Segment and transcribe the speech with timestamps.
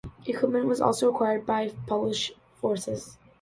[0.25, 3.19] Equipment was also acquired by Polish forces.